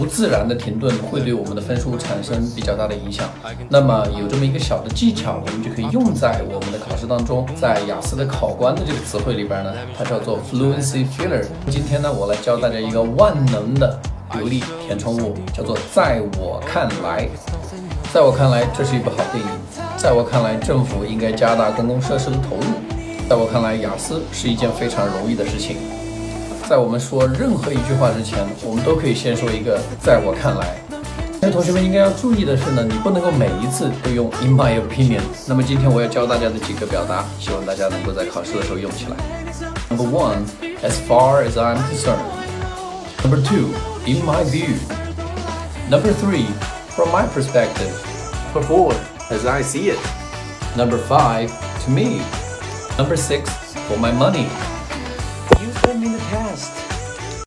[0.00, 3.28] 不自然的停顿会对我们的分数产生比较大的影响。
[3.68, 7.46] 那么有这么一个小的技巧，我们就可以用在我们的考试当中。
[7.54, 11.44] 在雅思的考官的这个词汇里边呢，它叫做 fluency filler。
[11.68, 14.00] 今天呢，我来教大家一个万能的
[14.32, 17.28] 流利填充物，叫做在我看来。
[18.10, 19.50] 在我看来，这是一部好电影。
[19.98, 22.62] 在我看来，政府应该加大公共设施的投入。
[23.28, 25.76] 在我看来，雅思是一件非常容易的事情。
[26.69, 30.77] 在我们说任何一句话之前，我们都可以先说一个“在我看来”。
[31.41, 35.21] 那同学们应该要注意的是呢，你不能够每一次都用 “in my opinion”。
[35.45, 39.15] 那么今天我要教大家的几个表达，希望大家能够在考试的时候用起来。
[39.89, 40.45] Number one,
[40.81, 42.17] as far as I'm concerned.
[43.23, 43.69] Number two,
[44.07, 44.75] in my view.
[45.89, 46.47] Number three,
[46.95, 47.93] from my perspective.
[48.53, 48.93] Number four,
[49.29, 49.99] as I see it.
[50.75, 51.49] Number five,
[51.85, 52.21] to me.
[52.97, 53.51] Number six,
[53.87, 54.47] for my money.
[55.84, 56.89] Let me in the past.